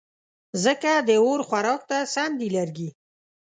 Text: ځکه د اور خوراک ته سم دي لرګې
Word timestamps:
ځکه 0.63 0.91
د 1.07 1.09
اور 1.23 1.39
خوراک 1.47 1.81
ته 1.89 1.97
سم 2.13 2.31
دي 2.39 2.49
لرګې 2.55 2.89